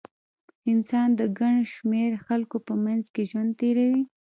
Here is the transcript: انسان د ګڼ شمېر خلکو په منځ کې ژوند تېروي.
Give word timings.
انسان 0.71 1.07
د 1.19 1.21
ګڼ 1.39 1.55
شمېر 1.73 2.11
خلکو 2.27 2.57
په 2.67 2.73
منځ 2.83 3.03
کې 3.13 3.23
ژوند 3.29 3.51
تېروي. 3.59 4.03